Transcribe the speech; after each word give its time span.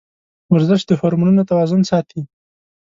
ورزش 0.53 0.81
د 0.89 0.91
هورمونونو 0.99 1.41
توازن 1.49 1.81
ساتي. 1.91 2.21